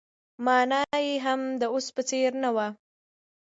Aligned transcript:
مانا 0.45 0.81
يې 1.07 1.13
هم 1.25 1.41
د 1.61 1.63
اوس 1.73 1.87
په 1.95 2.01
څېر 2.09 2.31
نه 2.43 2.49
وه. 2.55 2.67